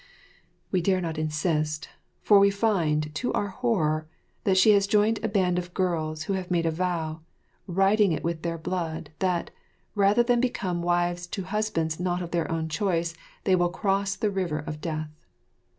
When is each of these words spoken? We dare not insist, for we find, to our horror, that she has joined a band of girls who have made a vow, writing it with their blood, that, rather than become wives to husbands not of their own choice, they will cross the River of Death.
We 0.71 0.81
dare 0.81 0.99
not 0.99 1.19
insist, 1.19 1.89
for 2.23 2.39
we 2.39 2.49
find, 2.49 3.13
to 3.13 3.31
our 3.33 3.49
horror, 3.49 4.07
that 4.45 4.57
she 4.57 4.71
has 4.71 4.87
joined 4.87 5.19
a 5.23 5.27
band 5.29 5.59
of 5.59 5.75
girls 5.75 6.23
who 6.23 6.33
have 6.33 6.49
made 6.49 6.65
a 6.65 6.71
vow, 6.71 7.21
writing 7.67 8.11
it 8.11 8.23
with 8.23 8.41
their 8.41 8.57
blood, 8.57 9.11
that, 9.19 9.51
rather 9.93 10.23
than 10.23 10.41
become 10.41 10.81
wives 10.81 11.27
to 11.27 11.43
husbands 11.43 11.99
not 11.99 12.23
of 12.23 12.31
their 12.31 12.49
own 12.51 12.67
choice, 12.67 13.13
they 13.43 13.55
will 13.55 13.69
cross 13.69 14.15
the 14.15 14.31
River 14.31 14.57
of 14.57 14.81
Death. 14.81 15.11